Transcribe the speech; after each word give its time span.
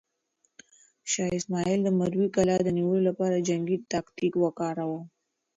شاه 1.11 1.31
اسماعیل 1.39 1.79
د 1.83 1.89
مروې 1.99 2.27
کلا 2.35 2.57
د 2.63 2.67
نیولو 2.77 3.01
لپاره 3.09 3.45
جنګي 3.49 3.77
تاکتیک 3.93 4.33
وکاراوه. 4.39 4.99